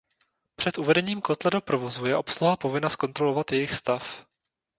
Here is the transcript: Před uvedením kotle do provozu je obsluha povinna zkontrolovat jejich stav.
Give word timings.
Před 0.55 0.77
uvedením 0.77 1.21
kotle 1.21 1.51
do 1.51 1.61
provozu 1.61 2.05
je 2.05 2.15
obsluha 2.17 2.55
povinna 2.57 2.89
zkontrolovat 2.89 3.51
jejich 3.51 3.75
stav. 3.75 4.25